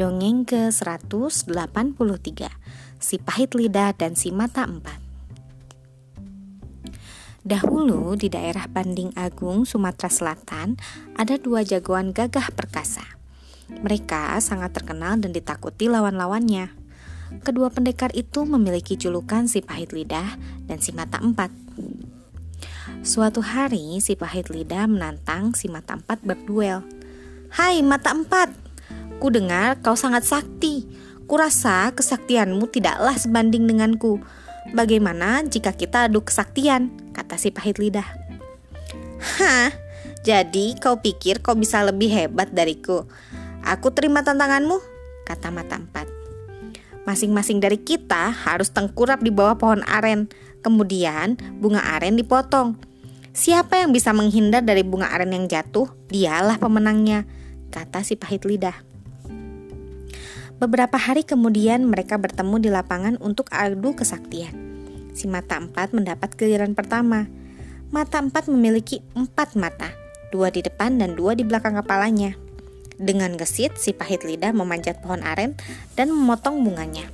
Dongeng 0.00 0.48
ke-183 0.48 2.40
Si 2.96 3.20
Pahit 3.20 3.52
Lidah 3.52 3.92
dan 3.92 4.16
Si 4.16 4.32
Mata 4.32 4.64
Empat 4.64 4.96
Dahulu 7.44 8.16
di 8.16 8.32
daerah 8.32 8.64
Banding 8.64 9.12
Agung, 9.12 9.68
Sumatera 9.68 10.08
Selatan, 10.08 10.80
ada 11.20 11.36
dua 11.36 11.68
jagoan 11.68 12.16
gagah 12.16 12.48
perkasa. 12.56 13.04
Mereka 13.68 14.40
sangat 14.40 14.72
terkenal 14.72 15.20
dan 15.20 15.36
ditakuti 15.36 15.92
lawan-lawannya. 15.92 16.72
Kedua 17.44 17.68
pendekar 17.68 18.08
itu 18.16 18.48
memiliki 18.48 18.96
julukan 18.96 19.52
si 19.52 19.60
pahit 19.60 19.92
lidah 19.92 20.40
dan 20.64 20.80
si 20.80 20.96
mata 20.96 21.20
empat. 21.20 21.52
Suatu 23.04 23.44
hari, 23.44 24.00
si 24.00 24.16
pahit 24.16 24.48
lidah 24.48 24.88
menantang 24.88 25.52
si 25.52 25.68
mata 25.68 26.00
empat 26.00 26.24
berduel. 26.24 26.88
Hai 27.52 27.84
mata 27.84 28.12
empat, 28.16 28.69
Ku 29.20 29.28
dengar 29.28 29.76
kau 29.84 29.94
sangat 29.94 30.24
sakti. 30.24 30.88
Kurasa 31.28 31.92
kesaktianmu 31.92 32.72
tidaklah 32.72 33.14
sebanding 33.14 33.68
denganku. 33.68 34.18
Bagaimana 34.72 35.44
jika 35.44 35.76
kita 35.76 36.08
adu 36.08 36.24
kesaktian? 36.24 36.88
Kata 37.12 37.36
si 37.36 37.52
pahit 37.52 37.76
lidah. 37.76 38.08
Hah, 39.20 39.70
jadi 40.24 40.74
kau 40.80 40.98
pikir 41.04 41.44
kau 41.44 41.52
bisa 41.52 41.84
lebih 41.84 42.08
hebat 42.08 42.48
dariku? 42.50 43.04
Aku 43.60 43.92
terima 43.92 44.24
tantanganmu, 44.24 44.80
kata 45.28 45.52
mata 45.52 45.76
empat. 45.76 46.08
Masing-masing 47.04 47.60
dari 47.60 47.76
kita 47.76 48.32
harus 48.32 48.72
tengkurap 48.72 49.20
di 49.20 49.28
bawah 49.28 49.60
pohon 49.60 49.84
aren. 49.84 50.32
Kemudian 50.64 51.36
bunga 51.60 51.84
aren 51.96 52.16
dipotong. 52.16 52.76
Siapa 53.36 53.80
yang 53.80 53.92
bisa 53.92 54.10
menghindar 54.16 54.64
dari 54.64 54.84
bunga 54.84 55.12
aren 55.12 55.32
yang 55.32 55.46
jatuh, 55.48 55.88
dialah 56.08 56.56
pemenangnya, 56.56 57.24
kata 57.72 58.02
si 58.02 58.16
pahit 58.16 58.44
lidah. 58.44 58.89
Beberapa 60.60 61.00
hari 61.00 61.24
kemudian 61.24 61.88
mereka 61.88 62.20
bertemu 62.20 62.60
di 62.60 62.68
lapangan 62.68 63.16
untuk 63.24 63.48
adu 63.48 63.96
kesaktian. 63.96 64.52
Si 65.16 65.24
mata 65.24 65.56
empat 65.56 65.96
mendapat 65.96 66.36
giliran 66.36 66.76
pertama. 66.76 67.32
Mata 67.88 68.20
empat 68.20 68.44
memiliki 68.44 69.00
empat 69.16 69.56
mata, 69.56 69.88
dua 70.28 70.52
di 70.52 70.60
depan 70.60 71.00
dan 71.00 71.16
dua 71.16 71.32
di 71.32 71.48
belakang 71.48 71.80
kepalanya. 71.80 72.36
Dengan 73.00 73.40
gesit, 73.40 73.80
si 73.80 73.96
pahit 73.96 74.20
lidah 74.20 74.52
memanjat 74.52 75.00
pohon 75.00 75.24
aren 75.24 75.56
dan 75.96 76.12
memotong 76.12 76.60
bunganya. 76.60 77.08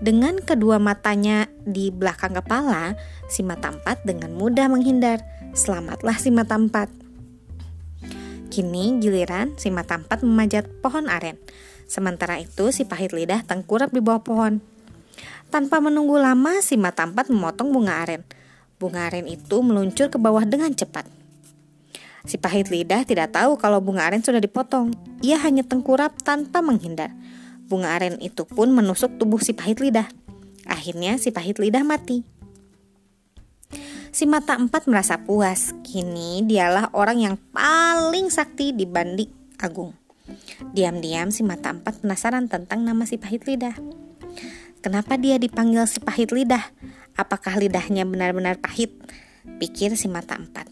Dengan 0.00 0.40
kedua 0.40 0.80
matanya 0.80 1.52
di 1.68 1.92
belakang 1.92 2.32
kepala, 2.32 2.96
si 3.28 3.44
mata 3.44 3.76
empat 3.76 4.08
dengan 4.08 4.32
mudah 4.32 4.72
menghindar. 4.72 5.20
Selamatlah 5.52 6.16
si 6.16 6.32
mata 6.32 6.56
empat. 6.56 6.88
Kini 8.48 9.04
giliran 9.04 9.52
si 9.60 9.68
mata 9.68 10.00
empat 10.00 10.24
memanjat 10.24 10.64
pohon 10.80 11.12
aren. 11.12 11.36
Sementara 11.90 12.38
itu 12.38 12.70
si 12.70 12.86
pahit 12.86 13.10
lidah 13.10 13.42
tengkurap 13.42 13.90
di 13.90 13.98
bawah 13.98 14.22
pohon. 14.22 14.62
Tanpa 15.50 15.82
menunggu 15.82 16.22
lama 16.22 16.62
si 16.62 16.78
mata 16.78 17.02
empat 17.02 17.34
memotong 17.34 17.74
bunga 17.74 18.06
aren. 18.06 18.22
Bunga 18.78 19.10
aren 19.10 19.26
itu 19.26 19.58
meluncur 19.58 20.06
ke 20.06 20.14
bawah 20.14 20.46
dengan 20.46 20.70
cepat. 20.70 21.02
Si 22.22 22.38
pahit 22.38 22.70
lidah 22.70 23.02
tidak 23.02 23.34
tahu 23.34 23.58
kalau 23.58 23.82
bunga 23.82 24.06
aren 24.06 24.22
sudah 24.22 24.38
dipotong. 24.38 24.94
Ia 25.18 25.42
hanya 25.42 25.66
tengkurap 25.66 26.22
tanpa 26.22 26.62
menghindar. 26.62 27.10
Bunga 27.66 27.98
aren 27.98 28.22
itu 28.22 28.46
pun 28.46 28.70
menusuk 28.70 29.18
tubuh 29.18 29.42
si 29.42 29.50
pahit 29.50 29.82
lidah. 29.82 30.06
Akhirnya 30.70 31.18
si 31.18 31.34
pahit 31.34 31.58
lidah 31.58 31.82
mati. 31.82 32.22
Si 34.14 34.30
mata 34.30 34.54
empat 34.54 34.86
merasa 34.86 35.18
puas. 35.18 35.74
Kini 35.82 36.46
dialah 36.46 36.94
orang 36.94 37.18
yang 37.18 37.36
paling 37.50 38.30
sakti 38.30 38.70
dibanding 38.70 39.34
Agung. 39.60 39.99
Diam-diam 40.76 41.34
si 41.34 41.42
mata 41.42 41.74
empat 41.74 42.04
penasaran 42.04 42.46
tentang 42.46 42.84
nama 42.84 43.06
si 43.06 43.16
pahit 43.16 43.46
lidah. 43.48 43.74
Kenapa 44.80 45.20
dia 45.20 45.36
dipanggil 45.36 45.84
si 45.84 46.00
pahit 46.00 46.32
lidah? 46.32 46.72
Apakah 47.18 47.60
lidahnya 47.60 48.08
benar-benar 48.08 48.56
pahit? 48.56 48.96
Pikir 49.60 49.92
si 49.98 50.08
mata 50.08 50.40
empat. 50.40 50.68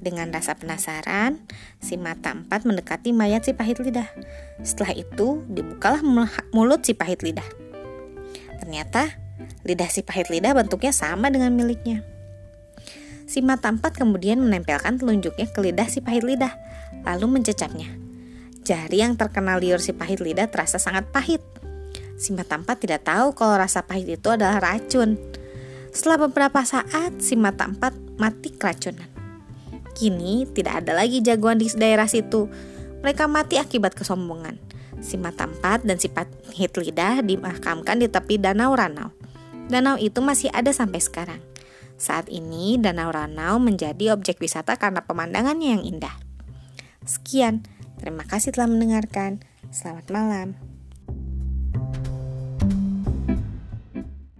Dengan 0.00 0.30
rasa 0.30 0.54
penasaran, 0.54 1.42
si 1.82 1.98
mata 1.98 2.32
empat 2.32 2.62
mendekati 2.64 3.10
mayat 3.10 3.44
si 3.44 3.52
pahit 3.52 3.82
lidah. 3.82 4.06
Setelah 4.62 4.94
itu, 4.94 5.42
dibukalah 5.50 6.00
mulut 6.54 6.86
si 6.86 6.94
pahit 6.94 7.20
lidah. 7.26 7.46
Ternyata, 8.62 9.18
lidah 9.66 9.90
si 9.90 10.00
pahit 10.06 10.30
lidah 10.30 10.54
bentuknya 10.56 10.94
sama 10.94 11.28
dengan 11.28 11.52
miliknya. 11.52 12.06
Si 13.26 13.42
mata 13.42 13.66
empat 13.66 13.98
kemudian 13.98 14.38
menempelkan 14.38 15.02
telunjuknya 15.02 15.50
ke 15.50 15.58
lidah 15.58 15.90
si 15.90 15.98
pahit 15.98 16.22
lidah, 16.22 16.54
lalu 17.02 17.36
mencecapnya. 17.36 18.05
Jari 18.66 18.98
yang 18.98 19.14
terkenal 19.14 19.62
liur 19.62 19.78
si 19.78 19.94
pahit 19.94 20.18
lidah 20.18 20.50
terasa 20.50 20.82
sangat 20.82 21.06
pahit. 21.14 21.38
Si 22.18 22.34
mata 22.34 22.58
tidak 22.74 23.06
tahu 23.06 23.30
kalau 23.38 23.54
rasa 23.54 23.86
pahit 23.86 24.18
itu 24.18 24.26
adalah 24.26 24.58
racun. 24.58 25.14
Setelah 25.94 26.26
beberapa 26.26 26.66
saat, 26.66 27.22
si 27.22 27.38
mata 27.38 27.70
empat 27.70 27.94
mati 28.18 28.50
keracunan. 28.50 29.06
Kini 29.94 30.50
tidak 30.50 30.82
ada 30.82 30.98
lagi 30.98 31.22
jagoan 31.22 31.62
di 31.62 31.70
daerah 31.78 32.10
situ. 32.10 32.50
Mereka 33.06 33.30
mati 33.30 33.54
akibat 33.62 33.94
kesombongan. 33.94 34.58
Si 34.98 35.14
mata 35.14 35.46
empat 35.46 35.86
dan 35.86 36.02
si 36.02 36.10
pahit 36.10 36.74
lidah 36.74 37.22
dimakamkan 37.22 38.02
di 38.02 38.10
tepi 38.10 38.42
danau 38.42 38.74
Ranau. 38.74 39.14
Danau 39.70 39.94
itu 39.94 40.18
masih 40.18 40.50
ada 40.50 40.74
sampai 40.74 40.98
sekarang. 40.98 41.38
Saat 41.96 42.28
ini, 42.28 42.76
Danau 42.76 43.08
Ranau 43.08 43.56
menjadi 43.56 44.12
objek 44.12 44.42
wisata 44.42 44.76
karena 44.76 45.06
pemandangannya 45.06 45.80
yang 45.80 45.84
indah. 45.86 46.12
Sekian. 47.06 47.75
Terima 48.06 48.22
kasih 48.22 48.54
telah 48.54 48.70
mendengarkan. 48.70 49.42
Selamat 49.74 50.06
malam. 50.14 50.75